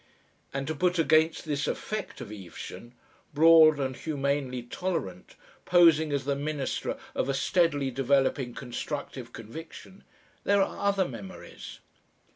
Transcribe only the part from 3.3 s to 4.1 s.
broad and